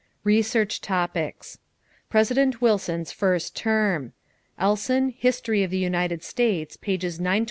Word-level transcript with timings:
=Research 0.23 0.81
Topics= 0.81 1.59
=President 2.09 2.59
Wilson's 2.59 3.11
First 3.11 3.55
Term.= 3.55 4.13
Elson, 4.57 5.09
History 5.09 5.61
of 5.61 5.69
the 5.69 5.77
United 5.77 6.23
States, 6.23 6.75
pp. 6.75 6.97
925 6.97 7.19
941. 7.19 7.39